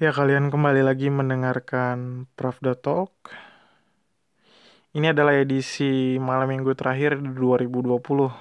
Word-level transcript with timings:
Ya, 0.00 0.16
kalian 0.16 0.48
kembali 0.48 0.80
lagi 0.80 1.12
mendengarkan 1.12 2.24
Pravda 2.32 2.72
Talk. 2.72 3.12
Ini 4.96 5.12
adalah 5.12 5.36
edisi 5.36 6.16
malam 6.16 6.48
minggu 6.48 6.72
terakhir 6.72 7.20
di 7.20 7.28
2020. 7.36 8.32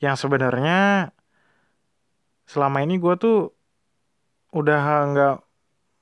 Yang 0.00 0.16
sebenarnya 0.24 1.12
selama 2.48 2.80
ini 2.80 2.96
gue 2.96 3.14
tuh 3.20 3.52
udah 4.56 4.80
nggak 5.12 5.36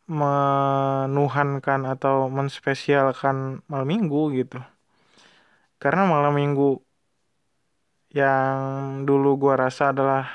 menuhankan 0.07 1.81
atau 1.91 2.31
menspesialkan 2.31 3.67
malam 3.67 3.91
minggu 3.91 4.39
gitu. 4.39 4.63
Karena 5.83 6.07
malam 6.07 6.39
minggu 6.39 6.79
yang 8.15 9.03
dulu 9.03 9.35
gue 9.35 9.55
rasa 9.59 9.91
adalah 9.91 10.31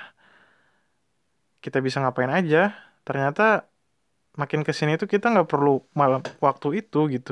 kita 1.64 1.80
bisa 1.80 2.04
ngapain 2.04 2.28
aja, 2.28 2.76
ternyata 3.08 3.72
makin 4.42 4.62
ke 4.68 4.72
sini 4.78 4.98
tuh 5.02 5.08
kita 5.14 5.26
nggak 5.34 5.50
perlu 5.52 5.70
malam 6.00 6.22
waktu 6.46 6.68
itu 6.82 7.00
gitu. 7.16 7.32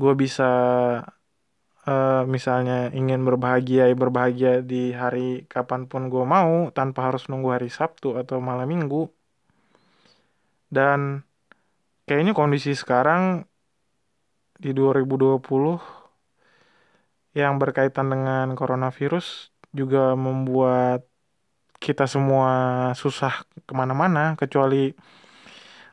Gue 0.00 0.12
bisa 0.22 0.44
uh, 1.88 2.22
misalnya 2.34 2.92
ingin 2.98 3.20
berbahagia 3.28 3.82
berbahagia 3.96 4.60
di 4.70 4.92
hari 4.92 5.46
kapan 5.52 5.86
pun 5.90 6.02
gue 6.12 6.24
mau 6.34 6.68
tanpa 6.76 7.00
harus 7.08 7.22
nunggu 7.30 7.48
hari 7.56 7.68
Sabtu 7.72 8.18
atau 8.20 8.38
malam 8.42 8.66
Minggu. 8.68 9.08
Dan 10.66 11.22
kayaknya 12.06 12.32
kondisi 12.34 12.74
sekarang 12.74 13.46
di 14.58 14.70
2020 14.72 15.38
yang 17.36 17.60
berkaitan 17.60 18.08
dengan 18.08 18.46
coronavirus 18.56 19.52
juga 19.76 20.16
membuat 20.16 21.04
kita 21.84 22.04
semua 22.08 22.50
susah 22.96 23.44
ke 23.66 23.72
mana-mana 23.76 24.34
kecuali 24.40 24.92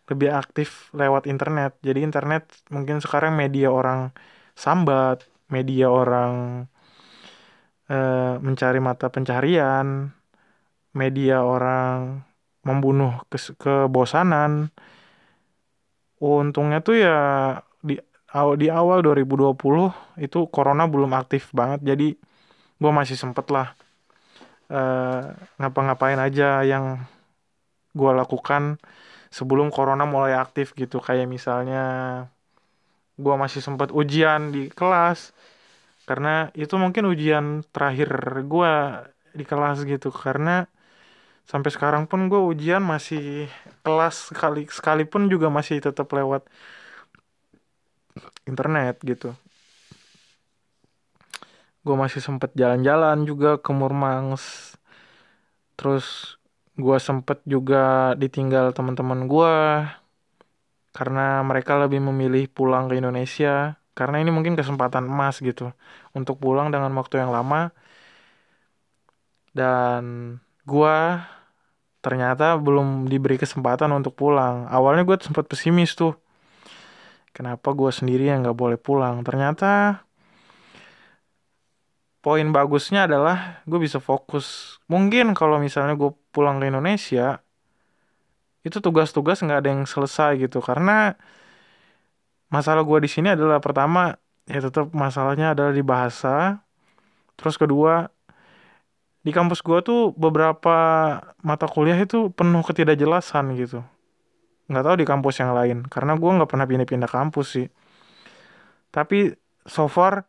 lebih 0.09 0.29
aktif 0.35 0.91
lewat 0.91 1.23
internet. 1.31 1.79
Jadi 1.79 1.99
internet 2.03 2.43
mungkin 2.73 2.99
sekarang 2.99 3.33
media 3.39 3.71
orang 3.71 4.11
sambat, 4.53 5.23
media 5.47 5.87
orang 5.89 6.65
e, 7.87 7.97
mencari 8.43 8.79
mata 8.83 9.07
pencarian, 9.13 10.11
media 10.95 11.43
orang 11.43 12.23
membunuh 12.67 13.23
kes 13.31 13.55
kebosanan. 13.59 14.71
Untungnya 16.23 16.79
tuh 16.79 16.95
ya 17.03 17.17
di 17.83 17.99
di 18.33 18.67
awal 18.71 19.05
2020 19.05 19.53
itu 20.25 20.39
corona 20.49 20.89
belum 20.89 21.11
aktif 21.13 21.53
banget 21.53 21.79
jadi 21.85 22.07
gue 22.81 22.91
masih 22.99 23.13
sempet 23.13 23.45
lah 23.53 23.77
uh, 24.69 25.33
ngapa-ngapain 25.59 26.19
aja 26.19 26.63
yang 26.63 27.01
gue 27.93 28.11
lakukan 28.13 28.77
sebelum 29.33 29.67
corona 29.75 30.05
mulai 30.05 30.33
aktif 30.37 30.73
gitu. 30.77 30.97
Kayak 31.03 31.27
misalnya 31.29 31.81
gue 33.17 33.35
masih 33.43 33.61
sempat 33.61 33.89
ujian 33.93 34.49
di 34.55 34.69
kelas 34.73 35.33
karena 36.09 36.51
itu 36.57 36.75
mungkin 36.83 37.07
ujian 37.13 37.45
terakhir 37.73 38.09
gue 38.45 38.73
di 39.37 39.43
kelas 39.47 39.77
gitu. 39.87 40.09
Karena 40.13 40.65
sampai 41.51 41.69
sekarang 41.75 42.03
pun 42.11 42.31
gue 42.31 42.39
ujian 42.39 42.81
masih 42.83 43.51
kelas 43.85 44.31
sekali 44.31 44.63
sekalipun 44.71 45.27
juga 45.33 45.47
masih 45.51 45.83
tetap 45.83 46.07
lewat 46.15 46.47
internet 48.47 48.99
gitu 49.03 49.35
gue 51.83 51.95
masih 51.99 52.21
sempet 52.23 52.55
jalan-jalan 52.55 53.27
juga 53.27 53.59
ke 53.59 53.71
Murmansk 53.75 54.79
terus 55.75 56.37
gue 56.79 56.97
sempet 56.97 57.43
juga 57.45 58.15
ditinggal 58.17 58.73
teman-teman 58.73 59.29
gue 59.29 59.55
karena 60.93 61.41
mereka 61.41 61.81
lebih 61.81 61.99
memilih 61.99 62.45
pulang 62.47 62.85
ke 62.87 63.01
Indonesia. 63.01 63.81
Karena 63.97 64.21
ini 64.21 64.29
mungkin 64.33 64.53
kesempatan 64.57 65.05
emas 65.09 65.41
gitu 65.41 65.73
untuk 66.13 66.37
pulang 66.41 66.69
dengan 66.69 66.93
waktu 66.97 67.21
yang 67.21 67.33
lama. 67.33 67.73
Dan 69.53 70.37
gue 70.65 70.97
ternyata 72.05 72.57
belum 72.61 73.09
diberi 73.09 73.37
kesempatan 73.41 73.89
untuk 73.93 74.13
pulang. 74.17 74.69
Awalnya 74.69 75.03
gue 75.05 75.17
sempat 75.21 75.49
pesimis 75.49 75.97
tuh 75.97 76.13
kenapa 77.33 77.73
gue 77.73 77.89
sendiri 77.89 78.29
yang 78.29 78.45
nggak 78.45 78.57
boleh 78.57 78.77
pulang? 78.77 79.21
Ternyata 79.25 80.01
poin 82.23 82.47
bagusnya 82.55 83.03
adalah 83.05 83.59
gue 83.67 83.79
bisa 83.83 83.99
fokus. 83.99 84.79
Mungkin 84.87 85.35
kalau 85.35 85.59
misalnya 85.59 85.99
gue 85.99 86.15
pulang 86.31 86.57
ke 86.63 86.71
Indonesia 86.71 87.43
itu 88.63 88.79
tugas-tugas 88.79 89.43
nggak 89.43 89.59
ada 89.59 89.69
yang 89.75 89.83
selesai 89.83 90.39
gitu. 90.39 90.63
Karena 90.63 91.11
masalah 92.47 92.87
gue 92.87 93.03
di 93.03 93.09
sini 93.11 93.35
adalah 93.35 93.59
pertama 93.59 94.15
ya 94.47 94.63
tetap 94.63 94.95
masalahnya 94.95 95.51
adalah 95.51 95.75
di 95.75 95.83
bahasa. 95.83 96.63
Terus 97.35 97.59
kedua 97.59 98.07
di 99.23 99.31
kampus 99.35 99.59
gue 99.59 99.79
tuh 99.83 100.15
beberapa 100.15 100.75
mata 101.43 101.67
kuliah 101.67 101.99
itu 101.99 102.31
penuh 102.31 102.63
ketidakjelasan 102.63 103.51
gitu. 103.59 103.83
Nggak 104.71 104.83
tahu 104.87 104.95
di 104.95 105.05
kampus 105.07 105.35
yang 105.43 105.51
lain. 105.51 105.83
Karena 105.91 106.15
gue 106.15 106.31
nggak 106.39 106.47
pernah 106.47 106.63
pindah-pindah 106.63 107.11
kampus 107.11 107.47
sih. 107.59 107.67
Tapi 108.95 109.35
so 109.67 109.91
far 109.91 110.23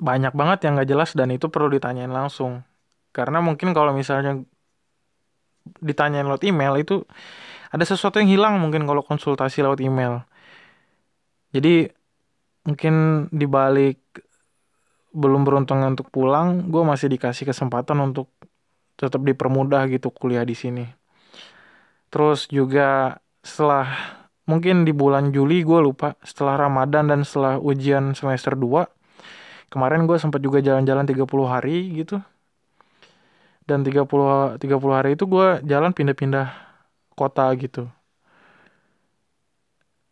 banyak 0.00 0.32
banget 0.32 0.58
yang 0.64 0.78
nggak 0.78 0.88
jelas 0.88 1.10
dan 1.12 1.28
itu 1.34 1.52
perlu 1.52 1.68
ditanyain 1.68 2.10
langsung. 2.10 2.64
Karena 3.12 3.44
mungkin 3.44 3.76
kalau 3.76 3.92
misalnya 3.92 4.40
ditanyain 5.78 6.26
lewat 6.26 6.42
email 6.48 6.74
itu 6.80 7.04
ada 7.70 7.84
sesuatu 7.86 8.18
yang 8.18 8.28
hilang 8.28 8.54
mungkin 8.58 8.84
kalau 8.88 9.04
konsultasi 9.04 9.64
lewat 9.64 9.80
email. 9.84 10.24
Jadi 11.52 11.88
mungkin 12.64 13.26
dibalik 13.28 14.00
belum 15.12 15.44
beruntung 15.44 15.84
untuk 15.84 16.08
pulang 16.08 16.72
gue 16.72 16.80
masih 16.80 17.12
dikasih 17.12 17.44
kesempatan 17.52 18.00
untuk 18.00 18.32
tetap 18.96 19.20
dipermudah 19.20 19.84
gitu 19.92 20.08
kuliah 20.08 20.44
di 20.44 20.56
sini. 20.56 20.88
Terus 22.08 22.48
juga 22.48 23.20
setelah 23.44 23.88
mungkin 24.48 24.88
di 24.88 24.92
bulan 24.96 25.32
Juli 25.32 25.60
gue 25.64 25.80
lupa 25.80 26.16
setelah 26.24 26.56
Ramadan 26.56 27.08
dan 27.12 27.20
setelah 27.24 27.60
ujian 27.60 28.16
semester 28.16 28.56
2 28.56 29.01
kemarin 29.72 30.04
gue 30.04 30.20
sempat 30.20 30.44
juga 30.44 30.60
jalan-jalan 30.60 31.08
30 31.08 31.48
hari 31.48 32.04
gitu. 32.04 32.20
Dan 33.64 33.80
30 33.86 34.60
30 34.60 34.94
hari 35.00 35.16
itu 35.16 35.24
gue 35.24 35.64
jalan 35.64 35.96
pindah-pindah 35.96 36.46
kota 37.16 37.48
gitu. 37.56 37.88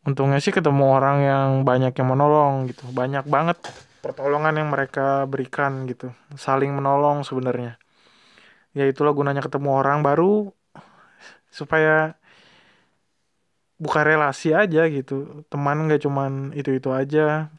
Untungnya 0.00 0.40
sih 0.40 0.54
ketemu 0.54 0.96
orang 0.96 1.16
yang 1.20 1.48
banyak 1.68 1.92
yang 1.92 2.08
menolong 2.08 2.72
gitu. 2.72 2.88
Banyak 2.88 3.28
banget 3.28 3.60
pertolongan 4.00 4.56
yang 4.56 4.72
mereka 4.72 5.28
berikan 5.28 5.84
gitu. 5.84 6.08
Saling 6.40 6.72
menolong 6.72 7.20
sebenarnya. 7.20 7.76
Ya 8.72 8.88
itulah 8.88 9.12
gunanya 9.12 9.44
ketemu 9.44 9.76
orang 9.76 10.00
baru 10.00 10.56
supaya 11.52 12.16
buka 13.76 14.00
relasi 14.04 14.56
aja 14.56 14.88
gitu. 14.88 15.44
Teman 15.52 15.84
nggak 15.84 16.00
cuman 16.04 16.56
itu 16.56 16.70
itu 16.80 16.88
aja 16.94 17.52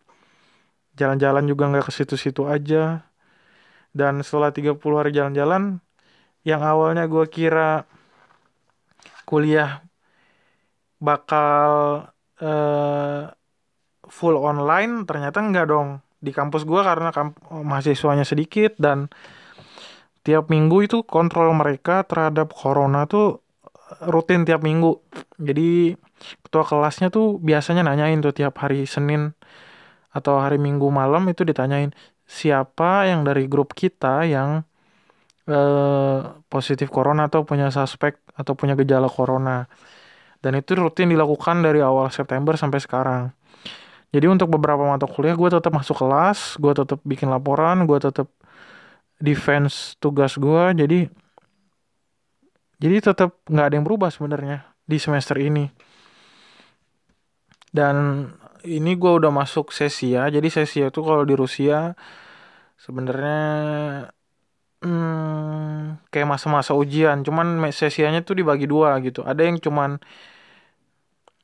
jalan-jalan 1.01 1.43
juga 1.49 1.63
nggak 1.73 1.89
ke 1.89 1.91
situ-situ 1.97 2.45
aja. 2.45 3.01
Dan 3.91 4.21
setelah 4.21 4.53
30 4.53 4.77
hari 4.99 5.11
jalan-jalan 5.11 5.81
yang 6.45 6.61
awalnya 6.61 7.09
gue 7.09 7.25
kira 7.27 7.89
kuliah 9.25 9.81
bakal 11.01 11.69
uh, 12.39 13.23
full 14.05 14.37
online 14.37 15.09
ternyata 15.09 15.41
nggak 15.41 15.67
dong. 15.67 15.89
Di 16.21 16.29
kampus 16.29 16.63
gue 16.69 16.81
karena 16.85 17.09
kamp 17.09 17.33
mahasiswanya 17.49 18.23
sedikit 18.23 18.77
dan 18.77 19.09
tiap 20.21 20.53
minggu 20.53 20.85
itu 20.85 20.97
kontrol 21.01 21.49
mereka 21.57 22.05
terhadap 22.05 22.53
corona 22.53 23.09
tuh 23.09 23.41
rutin 24.05 24.45
tiap 24.45 24.61
minggu. 24.61 25.01
Jadi 25.41 25.97
ketua 26.45 26.63
kelasnya 26.63 27.09
tuh 27.09 27.41
biasanya 27.41 27.81
nanyain 27.81 28.21
tuh 28.21 28.31
tiap 28.31 28.53
hari 28.61 28.85
Senin 28.85 29.33
atau 30.11 30.39
hari 30.43 30.59
Minggu 30.59 30.87
malam 30.91 31.23
itu 31.31 31.47
ditanyain 31.47 31.95
siapa 32.27 33.07
yang 33.07 33.23
dari 33.27 33.47
grup 33.47 33.73
kita 33.75 34.27
yang 34.27 34.63
eh, 35.49 36.19
positif 36.51 36.87
corona 36.91 37.27
atau 37.31 37.43
punya 37.47 37.71
suspek 37.73 38.19
atau 38.35 38.53
punya 38.55 38.75
gejala 38.79 39.07
corona? 39.11 39.67
Dan 40.41 40.57
itu 40.57 40.73
rutin 40.73 41.13
dilakukan 41.13 41.61
dari 41.61 41.79
awal 41.85 42.09
September 42.09 42.57
sampai 42.57 42.79
sekarang. 42.81 43.21
Jadi 44.11 44.25
untuk 44.27 44.51
beberapa 44.51 44.83
mata 44.83 45.07
kuliah 45.07 45.35
gue 45.39 45.49
tetap 45.51 45.71
masuk 45.71 46.03
kelas 46.03 46.59
gue 46.59 46.73
tetap 46.75 46.99
bikin 47.07 47.31
laporan 47.31 47.87
gue 47.87 47.95
tetap 47.95 48.27
defense 49.23 49.95
tugas 50.03 50.35
gue 50.35 50.63
jadi 50.75 51.07
jadi 52.81 53.13
tetap 53.13 53.37
nggak 53.45 53.65
ada 53.69 53.75
yang 53.77 53.85
berubah 53.85 54.09
sebenarnya 54.09 54.65
di 54.89 54.97
semester 54.97 55.37
ini. 55.37 55.69
Dan 57.69 58.27
ini 58.65 58.97
gue 58.97 59.11
udah 59.19 59.31
masuk 59.33 59.73
sesi 59.73 60.13
ya 60.17 60.29
jadi 60.29 60.47
sesi 60.47 60.85
itu 60.85 60.99
kalau 61.01 61.23
di 61.25 61.33
Rusia 61.37 61.97
sebenarnya 62.81 63.39
hmm, 64.81 66.09
kayak 66.09 66.27
masa-masa 66.27 66.73
ujian. 66.73 67.21
Cuman 67.21 67.61
sesianya 67.71 68.25
tuh 68.25 68.41
dibagi 68.41 68.65
dua 68.65 68.97
gitu. 69.05 69.21
Ada 69.21 69.41
yang 69.47 69.57
cuman 69.61 70.01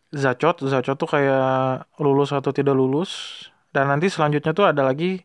zacot 0.10 0.64
zacot 0.66 0.96
tuh 0.98 1.10
kayak 1.10 1.86
lulus 2.02 2.34
atau 2.34 2.52
tidak 2.52 2.74
lulus. 2.74 3.46
Dan 3.72 3.94
nanti 3.94 4.10
selanjutnya 4.10 4.52
tuh 4.58 4.66
ada 4.66 4.82
lagi 4.82 5.22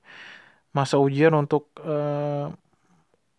masa 0.76 1.00
ujian 1.00 1.32
untuk 1.36 1.72
uh, 1.84 2.52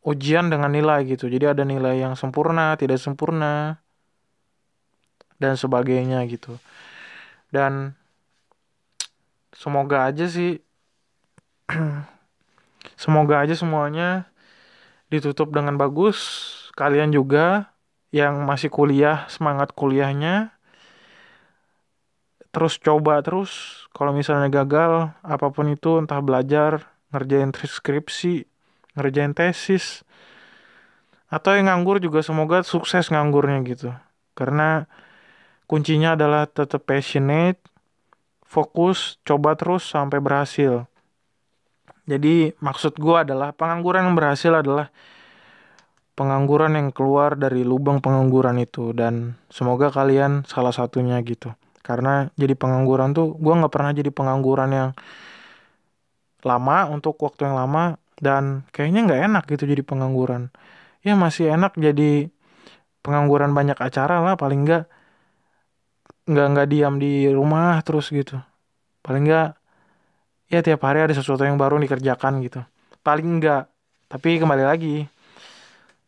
ujian 0.05 0.49
dengan 0.49 0.73
nilai 0.73 1.05
gitu. 1.05 1.29
Jadi 1.29 1.45
ada 1.53 1.63
nilai 1.65 2.01
yang 2.01 2.17
sempurna 2.17 2.73
tidak 2.81 2.97
sempurna 2.97 3.77
dan 5.37 5.53
sebagainya 5.59 6.25
gitu. 6.25 6.57
Dan 7.53 7.93
semoga 9.63 10.03
aja 10.11 10.27
sih. 10.27 10.59
Semoga 12.99 13.39
aja 13.39 13.55
semuanya 13.55 14.27
ditutup 15.07 15.55
dengan 15.55 15.79
bagus. 15.79 16.19
Kalian 16.75 17.15
juga 17.15 17.71
yang 18.11 18.43
masih 18.43 18.67
kuliah 18.67 19.23
semangat 19.31 19.71
kuliahnya. 19.71 20.51
Terus 22.51 22.75
coba 22.83 23.23
terus. 23.23 23.83
Kalau 23.95 24.11
misalnya 24.11 24.51
gagal 24.51 25.15
apa 25.23 25.47
pun 25.55 25.71
itu 25.71 26.03
entah 26.03 26.19
belajar 26.19 26.91
ngerjain 27.13 27.53
skripsi 27.55 28.49
ngerjain 28.93 29.33
tesis 29.33 30.05
atau 31.33 31.57
yang 31.57 31.65
nganggur 31.65 31.97
juga 31.97 32.21
semoga 32.21 32.61
sukses 32.61 33.09
nganggurnya 33.09 33.65
gitu. 33.65 33.89
Karena 34.37 34.85
kuncinya 35.65 36.13
adalah 36.13 36.45
tetap 36.45 36.85
passionate 36.85 37.57
fokus 38.53 39.17
coba 39.25 39.57
terus 39.57 39.89
sampai 39.89 40.21
berhasil. 40.21 40.85
Jadi 42.05 42.53
maksud 42.61 43.01
gue 43.01 43.15
adalah 43.17 43.49
pengangguran 43.57 44.13
yang 44.13 44.15
berhasil 44.15 44.53
adalah 44.53 44.93
pengangguran 46.13 46.77
yang 46.77 46.89
keluar 46.93 47.33
dari 47.33 47.65
lubang 47.65 47.97
pengangguran 47.97 48.61
itu. 48.61 48.93
Dan 48.93 49.33
semoga 49.49 49.89
kalian 49.89 50.45
salah 50.45 50.69
satunya 50.69 51.17
gitu. 51.25 51.49
Karena 51.81 52.29
jadi 52.37 52.53
pengangguran 52.53 53.17
tuh 53.17 53.33
gue 53.41 53.53
nggak 53.57 53.73
pernah 53.73 53.91
jadi 53.91 54.13
pengangguran 54.13 54.69
yang 54.69 54.89
lama 56.45 56.77
untuk 56.93 57.17
waktu 57.23 57.49
yang 57.49 57.55
lama 57.57 57.97
dan 58.19 58.67
kayaknya 58.75 58.99
nggak 59.09 59.21
enak 59.31 59.43
gitu 59.49 59.63
jadi 59.65 59.81
pengangguran. 59.81 60.53
Ya 61.01 61.17
masih 61.17 61.51
enak 61.51 61.75
jadi 61.75 62.29
pengangguran 63.03 63.51
banyak 63.51 63.75
acara 63.79 64.23
lah 64.23 64.39
paling 64.39 64.63
nggak 64.63 64.87
nggak 66.29 66.47
nggak 66.55 66.67
diam 66.71 66.95
di 67.03 67.27
rumah 67.31 67.79
terus 67.85 68.07
gitu. 68.09 68.39
Paling 69.05 69.23
nggak 69.27 69.49
ya 70.53 70.59
tiap 70.65 70.81
hari 70.87 70.99
ada 71.03 71.13
sesuatu 71.15 71.43
yang 71.43 71.57
baru 71.59 71.79
dikerjakan 71.81 72.43
gitu. 72.45 72.61
Paling 73.03 73.27
enggak 73.39 73.67
tapi 74.11 74.37
kembali 74.37 74.63
lagi 74.63 75.09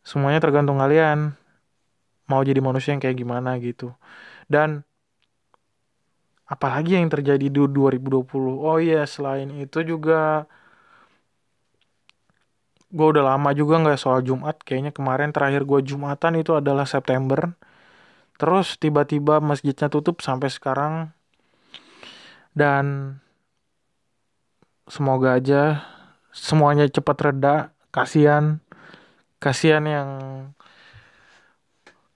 semuanya 0.06 0.40
tergantung 0.40 0.78
kalian. 0.78 1.34
Mau 2.26 2.42
jadi 2.42 2.58
manusia 2.58 2.90
yang 2.94 3.02
kayak 3.02 3.18
gimana 3.22 3.54
gitu. 3.62 3.94
Dan 4.50 4.82
apalagi 6.46 6.94
yang 6.98 7.10
terjadi 7.10 7.46
di 7.50 7.60
2020 7.66 8.54
oh 8.62 8.78
iya 8.78 9.02
selain 9.06 9.50
itu 9.50 9.82
juga 9.82 10.46
gue 12.96 13.06
udah 13.12 13.24
lama 13.34 13.50
juga 13.52 13.74
nggak 13.82 13.98
soal 13.98 14.20
Jumat. 14.22 14.56
Kayaknya 14.62 14.92
kemarin 14.94 15.30
terakhir 15.34 15.62
gue 15.66 15.80
Jumatan 15.90 16.32
itu 16.40 16.52
adalah 16.54 16.86
September 16.86 17.52
terus 18.36 18.76
tiba-tiba 18.76 19.40
masjidnya 19.40 19.88
tutup 19.88 20.20
sampai 20.20 20.48
sekarang. 20.52 21.12
Dan 22.56 23.16
semoga 24.88 25.36
aja 25.36 25.84
semuanya 26.32 26.88
cepat 26.88 27.16
reda. 27.20 27.56
Kasihan. 27.92 28.60
Kasihan 29.36 29.84
yang 29.84 30.10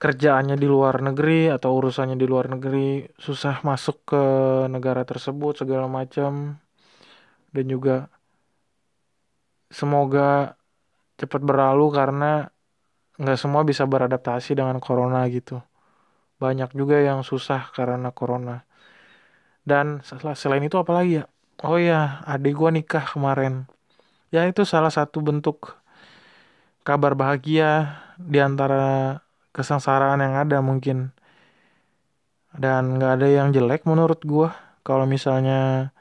kerjaannya 0.01 0.57
di 0.57 0.65
luar 0.65 1.05
negeri 1.05 1.53
atau 1.53 1.77
urusannya 1.77 2.17
di 2.17 2.25
luar 2.25 2.49
negeri 2.49 3.05
susah 3.21 3.61
masuk 3.61 4.09
ke 4.09 4.23
negara 4.73 5.05
tersebut 5.05 5.61
segala 5.61 5.89
macam. 5.89 6.57
Dan 7.53 7.67
juga 7.69 8.09
semoga 9.69 10.57
cepat 11.21 11.41
berlalu 11.45 11.87
karena 11.93 12.49
nggak 13.21 13.37
semua 13.37 13.61
bisa 13.69 13.85
beradaptasi 13.85 14.57
dengan 14.57 14.81
corona 14.81 15.29
gitu 15.29 15.61
banyak 16.43 16.73
juga 16.73 16.97
yang 16.99 17.21
susah 17.21 17.71
karena 17.77 18.09
corona. 18.11 18.65
Dan 19.63 20.01
selain 20.09 20.65
itu 20.65 20.81
apalagi 20.81 21.23
ya? 21.23 21.25
Oh 21.61 21.77
ya 21.77 22.25
adik 22.25 22.57
gua 22.57 22.73
nikah 22.73 23.05
kemarin. 23.05 23.69
Ya 24.33 24.49
itu 24.49 24.65
salah 24.65 24.89
satu 24.89 25.21
bentuk 25.21 25.77
kabar 26.83 27.13
bahagia 27.13 28.01
di 28.17 28.41
antara 28.41 29.21
kesengsaraan 29.53 30.25
yang 30.25 30.35
ada 30.41 30.59
mungkin. 30.65 31.13
Dan 32.51 32.99
nggak 32.99 33.13
ada 33.21 33.29
yang 33.31 33.49
jelek 33.55 33.87
menurut 33.87 34.21
gue 34.27 34.51
kalau 34.83 35.07
misalnya 35.07 35.93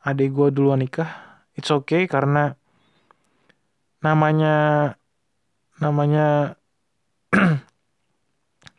adik 0.00 0.32
gue 0.32 0.48
duluan 0.50 0.80
nikah 0.80 1.10
it's 1.54 1.70
okay 1.70 2.08
karena 2.08 2.56
namanya 4.02 4.54
namanya 5.78 6.56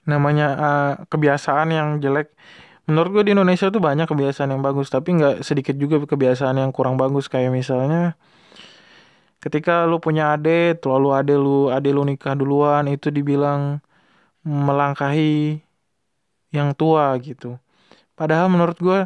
namanya 0.03 0.47
uh, 0.55 0.91
kebiasaan 1.07 1.71
yang 1.71 1.89
jelek 2.03 2.35
menurut 2.89 3.21
gue 3.21 3.23
di 3.27 3.31
Indonesia 3.31 3.71
tuh 3.71 3.79
banyak 3.79 4.07
kebiasaan 4.07 4.51
yang 4.51 4.59
bagus 4.59 4.91
tapi 4.91 5.15
nggak 5.15 5.45
sedikit 5.47 5.75
juga 5.79 6.03
kebiasaan 6.03 6.59
yang 6.59 6.71
kurang 6.75 6.99
bagus 6.99 7.31
kayak 7.31 7.55
misalnya 7.55 8.19
ketika 9.39 9.87
lu 9.87 9.99
punya 10.03 10.35
adik 10.35 10.83
lalu 10.83 11.09
adik 11.15 11.37
lu 11.39 11.71
adik 11.71 11.91
lu 11.95 12.03
nikah 12.03 12.35
duluan 12.35 12.87
itu 12.91 13.07
dibilang 13.11 13.79
melangkahi 14.43 15.63
yang 16.53 16.75
tua 16.77 17.15
gitu. 17.19 17.57
Padahal 18.13 18.47
menurut 18.51 18.77
gue 18.77 18.99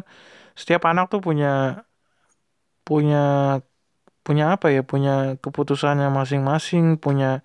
setiap 0.58 0.84
anak 0.90 1.08
tuh 1.08 1.22
punya 1.24 1.82
punya 2.82 3.18
punya 4.26 4.44
apa 4.54 4.68
ya 4.74 4.82
punya 4.84 5.40
keputusannya 5.40 6.12
masing-masing 6.12 7.00
punya 7.00 7.40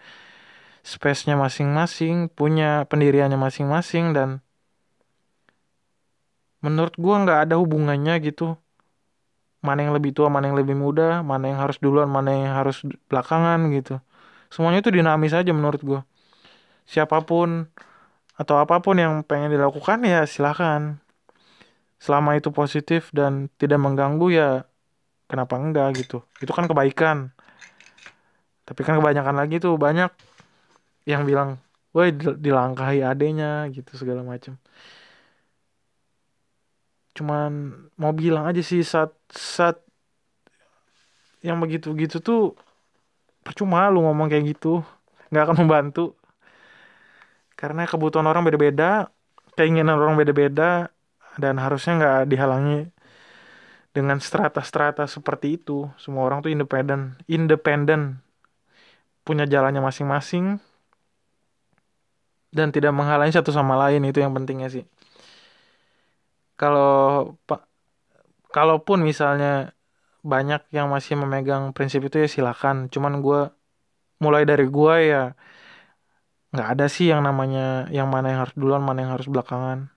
space-nya 0.84 1.40
masing-masing 1.40 2.28
punya 2.28 2.84
pendiriannya 2.92 3.40
masing-masing 3.40 4.12
dan 4.12 4.44
menurut 6.60 6.96
gue 7.00 7.16
nggak 7.24 7.40
ada 7.50 7.56
hubungannya 7.56 8.20
gitu. 8.20 8.60
Mana 9.64 9.88
yang 9.88 9.96
lebih 9.96 10.12
tua 10.12 10.28
mana 10.28 10.52
yang 10.52 10.60
lebih 10.60 10.76
muda 10.76 11.24
mana 11.24 11.48
yang 11.48 11.60
harus 11.64 11.80
duluan 11.80 12.12
mana 12.12 12.36
yang 12.36 12.52
harus 12.52 12.84
belakangan 13.08 13.72
gitu. 13.72 14.04
Semuanya 14.52 14.84
itu 14.84 14.92
dinamis 14.92 15.32
aja 15.32 15.56
menurut 15.56 15.80
gue 15.80 16.02
siapa 16.84 17.24
pun 17.24 17.72
atau 18.36 18.60
apa 18.60 18.82
pun 18.84 19.00
yang 19.00 19.24
pengen 19.24 19.56
dilakukan 19.56 20.04
ya 20.04 20.28
silahkan. 20.28 21.00
Selama 22.04 22.36
itu 22.36 22.52
positif 22.52 23.08
dan 23.16 23.48
tidak 23.56 23.80
mengganggu 23.80 24.28
ya 24.36 24.50
kenapa 25.32 25.56
enggak 25.56 26.04
gitu. 26.04 26.28
Itu 26.44 26.52
kan 26.52 26.68
kebaikan. 26.68 27.32
Tapi 28.68 28.82
kan 28.84 29.00
kebanyakan 29.00 29.40
lagi 29.40 29.64
tuh 29.64 29.80
banyak 29.80 30.12
yang 31.04 31.24
bilang 31.28 31.60
woi 31.94 32.10
dilangkahi 32.16 33.06
adenya 33.06 33.68
gitu 33.70 33.92
segala 34.00 34.22
macam 34.26 34.58
cuman 37.14 37.52
mau 38.02 38.10
bilang 38.12 38.50
aja 38.50 38.62
sih 38.66 38.82
saat 38.82 39.14
saat 39.30 39.78
yang 41.44 41.60
begitu 41.60 41.92
gitu 41.94 42.18
tuh 42.24 42.42
percuma 43.44 43.92
lu 43.92 44.02
ngomong 44.08 44.32
kayak 44.32 44.56
gitu. 44.56 44.82
Nggak 45.30 45.44
akan 45.52 45.58
membantu. 45.68 46.16
Karena 47.60 47.84
kebutuhan 47.86 48.26
orang 48.26 48.48
beda-beda 48.48 49.12
keinginan 49.54 50.00
orang 50.00 50.18
beda-beda 50.18 50.90
dan 51.38 51.62
harusnya 51.62 52.00
nggak 52.00 52.20
dihalangi 52.32 52.90
dengan 53.94 54.18
strata-strata 54.18 55.06
seperti 55.06 55.62
itu. 55.62 55.92
Semua 56.00 56.26
orang 56.26 56.42
tuh 56.42 56.50
independen 56.50 57.20
independen 57.30 58.24
punya 59.28 59.46
jalannya 59.46 59.84
masing-masing 59.84 60.58
dan 62.54 62.70
tidak 62.70 62.94
menghalangi 62.94 63.34
satu 63.34 63.50
sama 63.50 63.74
lain 63.76 64.06
itu 64.06 64.22
yang 64.22 64.32
pentingnya 64.38 64.70
sih. 64.70 64.86
Kalau 66.54 67.34
pak 67.50 67.66
kalaupun 68.54 69.02
misalnya 69.02 69.74
banyak 70.24 70.70
yang 70.72 70.88
masih 70.94 71.18
memegang 71.18 71.74
prinsip 71.76 72.06
itu 72.06 72.22
ya 72.24 72.30
silakan. 72.30 72.88
Cuman 72.94 73.20
gue 73.26 73.50
mulai 74.22 74.46
dari 74.46 74.70
gue 74.70 74.96
ya 75.10 75.24
nggak 76.54 76.68
ada 76.78 76.86
sih 76.86 77.10
yang 77.10 77.26
namanya 77.26 77.90
yang 77.90 78.08
mana 78.14 78.30
yang 78.30 78.40
harus 78.46 78.56
duluan 78.56 78.86
mana 78.86 79.04
yang 79.04 79.12
harus 79.18 79.28
belakangan. 79.28 79.90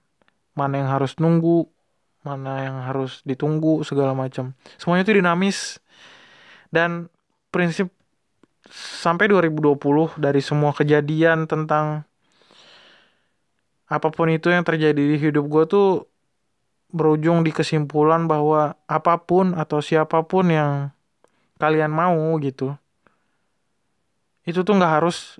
Mana 0.56 0.74
yang 0.80 0.88
harus 0.88 1.20
nunggu 1.20 1.68
mana 2.26 2.66
yang 2.66 2.76
harus 2.82 3.22
ditunggu 3.22 3.86
segala 3.86 4.16
macam. 4.16 4.56
Semuanya 4.80 5.06
itu 5.06 5.14
dinamis. 5.20 5.78
Dan 6.72 7.06
prinsip 7.54 7.94
sampai 8.74 9.30
2020 9.30 10.18
dari 10.18 10.42
semua 10.42 10.74
kejadian 10.74 11.46
tentang 11.46 12.02
apa 13.86 14.08
pun 14.10 14.28
itu 14.30 14.50
yang 14.50 14.66
terjadi 14.66 14.98
di 14.98 15.16
hidup 15.18 15.46
gue 15.46 15.64
tuh 15.70 15.88
berujung 16.90 17.42
di 17.46 17.50
kesimpulan 17.50 18.26
bahwa 18.26 18.78
apa 18.86 19.14
pun 19.22 19.54
atau 19.54 19.78
siapa 19.82 20.22
pun 20.26 20.50
yang 20.50 20.90
kalian 21.58 21.90
mau 21.90 22.34
gitu 22.42 22.74
itu 24.46 24.62
tuh 24.62 24.74
nggak 24.78 24.92
harus 25.02 25.38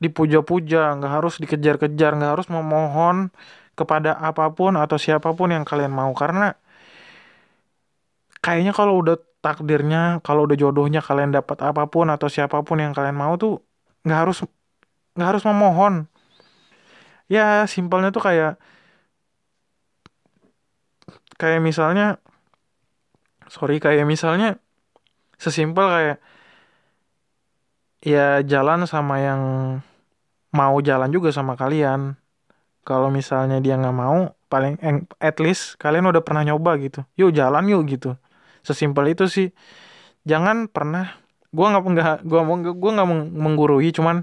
dipuja-puja 0.00 0.96
nggak 0.96 1.12
harus 1.12 1.34
dikejar-kejar 1.40 2.16
nggak 2.16 2.32
harus 2.36 2.48
memohon 2.48 3.32
kepada 3.80 4.12
apa 4.20 4.52
pun 4.52 4.76
atau 4.76 5.00
siapa 5.00 5.32
pun 5.32 5.48
yang 5.48 5.64
kalian 5.64 5.88
mau. 5.88 6.12
Karena 6.12 6.52
kayaknya 8.44 8.72
kalau 8.76 9.00
udah 9.00 9.16
takdirnya 9.40 10.20
kalau 10.20 10.44
udah 10.44 10.56
jodohnya 10.60 11.00
kalian 11.00 11.32
dapat 11.32 11.58
apa 11.64 11.88
pun 11.88 12.12
atau 12.12 12.28
siapa 12.28 12.60
pun 12.60 12.76
yang 12.76 12.92
kalian 12.92 13.16
mau 13.16 13.32
tuh 13.40 13.64
nggak 14.04 14.18
harus 14.20 14.38
nggak 15.16 15.28
harus 15.32 15.44
memohon 15.48 15.94
ya 17.34 17.64
simpelnya 17.74 18.10
tuh 18.16 18.22
kayak 18.26 18.52
kayak 21.40 21.60
misalnya 21.68 22.20
sorry 23.48 23.80
kayak 23.84 24.04
misalnya 24.04 24.60
sesimpel 25.40 25.86
kayak 25.88 26.16
ya 28.04 28.40
jalan 28.44 28.84
sama 28.84 29.14
yang 29.20 29.42
mau 30.50 30.76
jalan 30.82 31.10
juga 31.14 31.30
sama 31.30 31.54
kalian. 31.54 32.18
Kalau 32.82 33.12
misalnya 33.12 33.60
dia 33.60 33.76
nggak 33.76 33.96
mau 33.96 34.34
paling 34.50 34.80
at 35.20 35.36
least 35.38 35.78
kalian 35.78 36.08
udah 36.10 36.24
pernah 36.24 36.42
nyoba 36.42 36.80
gitu. 36.80 37.04
Yuk 37.20 37.30
jalan 37.36 37.64
yuk 37.70 37.86
gitu. 37.86 38.16
Sesimpel 38.66 39.14
itu 39.14 39.28
sih. 39.30 39.48
Jangan 40.26 40.68
pernah 40.68 41.16
gue 41.50 41.66
nggak 41.66 41.82
nggak 41.82 42.16
gue 42.24 42.40
gue 42.78 42.90
nggak 42.94 43.08
menggurui 43.34 43.88
cuman 43.90 44.22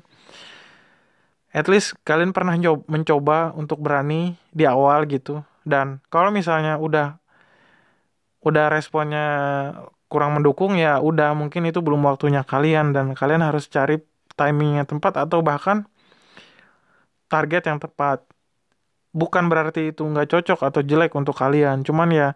at 1.57 1.65
least 1.65 1.97
kalian 2.05 2.37
pernah 2.37 2.53
mencoba 2.85 3.57
untuk 3.57 3.81
berani 3.81 4.37
di 4.53 4.69
awal 4.69 5.09
gitu. 5.09 5.41
Dan 5.65 6.05
kalau 6.13 6.29
misalnya 6.29 6.77
udah 6.77 7.17
udah 8.45 8.65
responnya 8.69 9.27
kurang 10.07 10.37
mendukung 10.37 10.77
ya 10.77 11.01
udah 11.01 11.33
mungkin 11.33 11.65
itu 11.65 11.81
belum 11.81 12.05
waktunya 12.05 12.45
kalian. 12.45 12.93
Dan 12.93 13.17
kalian 13.17 13.41
harus 13.41 13.65
cari 13.73 13.97
timing 14.37 14.77
yang 14.77 14.85
tepat 14.85 15.17
atau 15.17 15.41
bahkan 15.41 15.89
target 17.25 17.73
yang 17.73 17.81
tepat. 17.81 18.21
Bukan 19.17 19.49
berarti 19.49 19.89
itu 19.89 20.05
nggak 20.05 20.29
cocok 20.29 20.61
atau 20.61 20.85
jelek 20.85 21.17
untuk 21.17 21.33
kalian. 21.33 21.81
Cuman 21.81 22.13
ya 22.13 22.27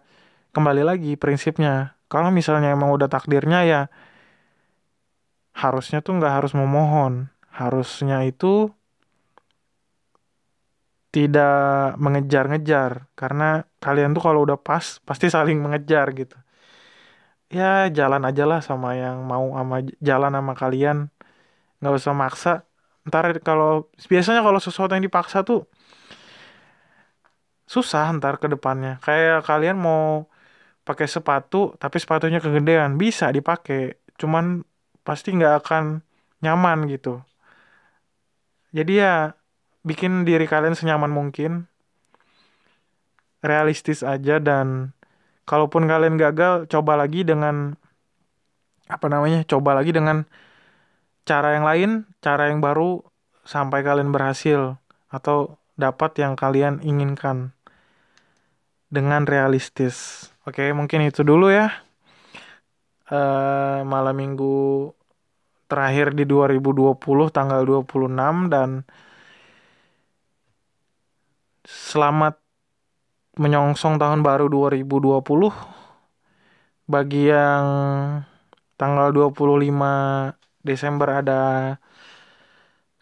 kembali 0.50 0.82
lagi 0.82 1.14
prinsipnya. 1.14 1.94
Kalau 2.10 2.34
misalnya 2.34 2.74
emang 2.74 2.90
udah 2.90 3.06
takdirnya 3.06 3.62
ya 3.64 3.80
harusnya 5.54 6.02
tuh 6.02 6.18
nggak 6.18 6.42
harus 6.42 6.52
memohon. 6.58 7.30
Harusnya 7.54 8.26
itu 8.26 8.74
tidak 11.14 11.94
mengejar-ngejar. 12.04 12.92
Karena 13.20 13.44
kalian 13.84 14.10
tuh 14.16 14.22
kalau 14.26 14.40
udah 14.46 14.58
pas 14.68 14.84
pasti 15.08 15.26
saling 15.36 15.58
mengejar 15.64 16.06
gitu. 16.20 16.36
Ya 17.52 17.86
jalan 17.92 18.22
aja 18.28 18.44
lah 18.50 18.60
sama 18.64 18.96
yang 18.96 19.16
mau 19.30 19.44
sama 19.58 19.76
jalan 20.08 20.32
sama 20.32 20.52
kalian. 20.56 20.96
Nggak 21.80 21.94
usah 22.00 22.14
maksa. 22.22 22.52
Ntar 23.08 23.24
kalau 23.48 23.90
biasanya 24.12 24.40
kalau 24.46 24.60
sesuatu 24.66 24.92
yang 24.96 25.04
dipaksa 25.08 25.38
tuh 25.48 25.60
susah 27.74 28.04
ntar 28.16 28.34
ke 28.42 28.46
depannya. 28.54 29.00
Kayak 29.04 29.44
kalian 29.48 29.76
mau 29.86 30.28
pakai 30.88 31.06
sepatu 31.14 31.74
tapi 31.82 31.96
sepatunya 32.02 32.38
kegedean 32.44 32.90
bisa 33.02 33.26
dipakai. 33.36 34.00
Cuman 34.20 34.64
pasti 35.06 35.28
nggak 35.36 35.54
akan 35.62 35.84
nyaman 36.44 36.78
gitu. 36.92 37.22
Jadi 38.72 38.92
ya 39.04 39.36
bikin 39.82 40.26
diri 40.26 40.46
kalian 40.46 40.74
senyaman 40.74 41.10
mungkin. 41.10 41.66
Realistis 43.42 44.06
aja 44.06 44.38
dan 44.38 44.94
kalaupun 45.46 45.90
kalian 45.90 46.14
gagal 46.14 46.70
coba 46.70 46.94
lagi 46.94 47.26
dengan 47.26 47.74
apa 48.86 49.06
namanya 49.10 49.42
coba 49.46 49.74
lagi 49.74 49.90
dengan 49.90 50.26
cara 51.22 51.54
yang 51.58 51.66
lain 51.66 51.90
cara 52.22 52.50
yang 52.50 52.62
baru 52.62 53.02
sampai 53.42 53.82
kalian 53.82 54.14
berhasil 54.14 54.78
atau 55.10 55.58
dapat 55.74 56.14
yang 56.22 56.38
kalian 56.38 56.78
inginkan 56.86 57.50
dengan 58.92 59.26
realistis. 59.26 60.28
Oke 60.46 60.70
mungkin 60.70 61.02
itu 61.08 61.26
dulu 61.26 61.50
ya. 61.50 61.72
Uh, 63.12 63.84
malam 63.84 64.16
minggu 64.16 64.88
terakhir 65.68 66.16
di 66.16 66.24
2020 66.24 66.96
tanggal 67.32 67.60
26 67.64 68.52
dan 68.52 68.84
selamat 71.62 72.42
menyongsong 73.38 73.96
tahun 73.96 74.20
baru 74.20 74.50
2020 74.50 75.22
bagi 76.90 77.30
yang 77.30 77.66
tanggal 78.76 79.08
25 79.14 79.70
Desember 80.62 81.08
ada 81.22 81.40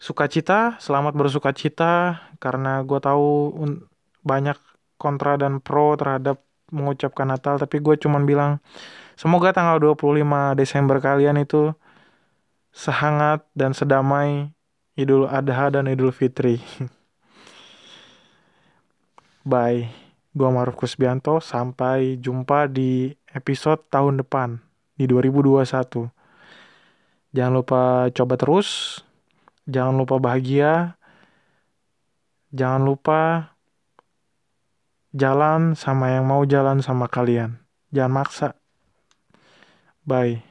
sukacita 0.01 0.81
selamat 0.81 1.13
bersukacita. 1.13 2.21
Karena 2.41 2.81
gue 2.81 2.99
tahu 3.01 3.53
banyak 4.25 4.57
kontra 4.97 5.37
dan 5.37 5.61
pro 5.61 5.93
terhadap 5.97 6.41
mengucapkan 6.73 7.29
Natal. 7.29 7.61
Tapi 7.61 7.77
gue 7.81 7.95
cuman 8.01 8.25
bilang 8.25 8.51
semoga 9.17 9.53
tanggal 9.53 9.77
25 9.77 10.57
Desember 10.57 10.97
kalian 11.01 11.41
itu 11.41 11.73
sehangat 12.71 13.43
dan 13.57 13.75
sedamai 13.75 14.53
Idul 14.95 15.27
Adha 15.27 15.67
dan 15.73 15.91
Idul 15.91 16.15
Fitri 16.15 16.61
Bye. 19.41 19.89
Gua 20.31 20.53
Maruf 20.53 20.77
Kusbianto. 20.77 21.41
Sampai 21.41 22.21
jumpa 22.21 22.69
di 22.69 23.11
episode 23.33 23.81
tahun 23.89 24.21
depan 24.21 24.61
di 24.95 25.09
2021. 25.09 26.11
Jangan 27.31 27.53
lupa 27.53 28.11
coba 28.11 28.35
terus. 28.37 28.99
Jangan 29.65 29.95
lupa 29.97 30.21
bahagia. 30.21 30.99
Jangan 32.51 32.83
lupa 32.83 33.51
jalan 35.15 35.73
sama 35.75 36.11
yang 36.11 36.27
mau 36.27 36.43
jalan 36.43 36.83
sama 36.83 37.07
kalian. 37.07 37.59
Jangan 37.91 38.11
maksa. 38.11 38.49
Bye. 40.03 40.50